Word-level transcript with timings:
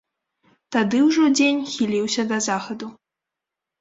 Тады 0.75 1.01
ўжо 1.09 1.27
дзень 1.37 1.61
хіліўся 1.75 2.21
да 2.33 2.37
захаду. 2.47 2.87